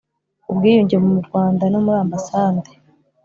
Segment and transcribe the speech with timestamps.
[0.51, 2.69] ubwiyunge mu Rwanda no muri Ambasande